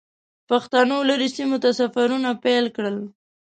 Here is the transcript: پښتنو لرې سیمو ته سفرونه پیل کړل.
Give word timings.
پښتنو 0.49 0.97
لرې 1.09 1.27
سیمو 1.35 1.57
ته 1.63 1.69
سفرونه 1.79 2.29
پیل 2.43 2.65
کړل. 2.75 2.97